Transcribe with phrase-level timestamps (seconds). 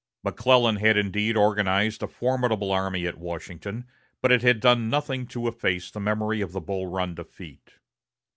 [0.23, 3.85] McClellan had indeed organized a formidable army at Washington,
[4.19, 7.75] but it had done nothing to efface the memory of the Bull Run defeat.